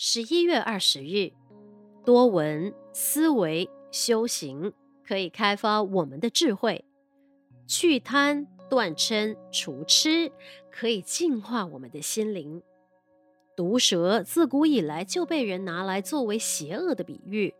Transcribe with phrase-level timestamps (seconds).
[0.00, 1.32] 十一月二十日，
[2.04, 4.72] 多闻思维修行
[5.04, 6.84] 可以开发我们的智慧，
[7.66, 10.30] 去贪断嗔除痴
[10.70, 12.62] 可以净化我们的心灵。
[13.56, 17.52] 毒蛇自古以来就被人拿来作为邪恶的比喻，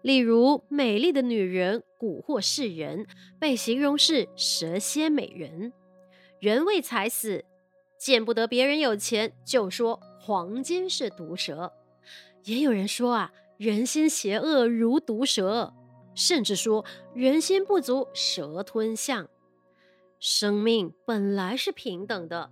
[0.00, 3.06] 例如美丽的女人蛊惑世人，
[3.38, 5.72] 被形容是蛇蝎美人；
[6.40, 7.44] 人为财死，
[7.98, 10.00] 见不得别人有钱，就说。
[10.18, 11.72] 黄金是毒蛇，
[12.42, 15.72] 也有人说啊，人心邪恶如毒蛇，
[16.16, 19.28] 甚至说人心不足蛇吞象。
[20.18, 22.50] 生命本来是平等的，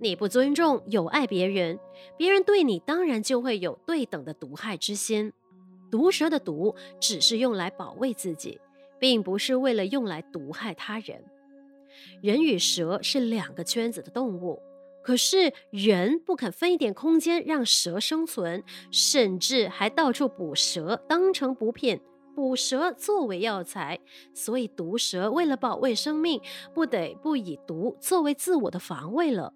[0.00, 1.78] 你不尊重、有爱别人，
[2.16, 5.34] 别人对你当然就会有对等的毒害之心。
[5.90, 8.58] 毒蛇的毒只是用来保卫自己，
[8.98, 11.22] 并不是为了用来毒害他人。
[12.22, 14.62] 人与蛇是两个圈子的动物。
[15.02, 22.00] 可是人不肯分一点空间让蛇生存，甚至还到处捕蛇当成补品，
[22.34, 23.98] 捕蛇作为药材。
[24.34, 26.40] 所以毒蛇为了保卫生命，
[26.74, 29.54] 不得不以毒作为自我的防卫了。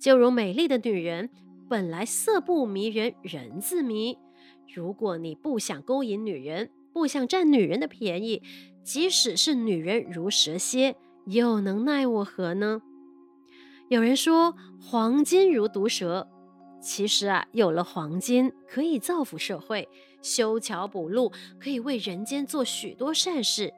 [0.00, 1.30] 就如美丽的女人，
[1.68, 4.18] 本来色不迷人，人自迷。
[4.72, 8.42] 如果你不想勾引女人，不想占女人的便宜，
[8.82, 10.96] 即使是女人如蛇蝎，
[11.26, 12.82] 又能奈我何呢？
[13.92, 16.26] 有人说黄金如毒蛇，
[16.80, 19.86] 其实啊，有了黄金可以造福社会，
[20.22, 23.74] 修桥补路，可以为人间做许多善事。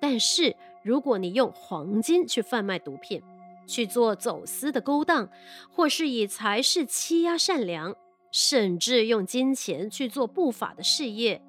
[0.00, 3.22] 但是如果你用黄金去贩卖毒品，
[3.64, 5.28] 去做走私的勾当，
[5.70, 7.94] 或是以财势欺压善良，
[8.32, 11.40] 甚至用金钱去做不法的事业，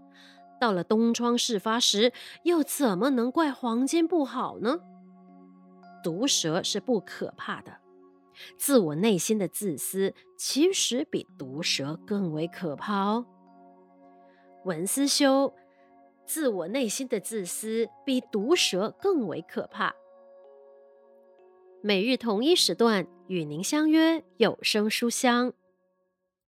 [0.61, 4.77] 到了东窗事发时，又怎么能怪黄金不好呢？
[6.03, 7.79] 毒蛇是不可怕的。
[8.57, 13.25] 自我内心的自私，其实比毒蛇更为可怕哦。
[14.65, 15.53] 文思修，
[16.25, 19.93] 自我内心的自私比毒蛇更为可怕。
[21.81, 25.53] 每日同一时段与您相约有声书香。